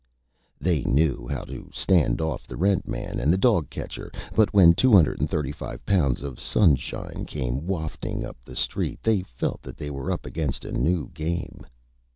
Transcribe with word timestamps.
They 0.59 0.81
knew 0.85 1.27
how 1.29 1.43
to 1.43 1.69
stand 1.71 2.21
off 2.21 2.47
the 2.47 2.57
Rent 2.57 2.87
Man 2.87 3.19
and 3.19 3.31
the 3.31 3.37
Dog 3.37 3.69
Catcher; 3.69 4.11
but 4.35 4.51
when 4.51 4.73
235 4.73 5.85
pounds 5.85 6.23
of 6.23 6.39
Sunshine 6.39 7.23
came 7.27 7.67
wafting 7.67 8.25
up 8.25 8.37
the 8.43 8.55
Street, 8.55 8.97
they 9.03 9.21
felt 9.21 9.61
that 9.61 9.77
they 9.77 9.91
were 9.91 10.11
up 10.11 10.25
against 10.25 10.65
a 10.65 10.71
New 10.71 11.09
Game. 11.09 11.67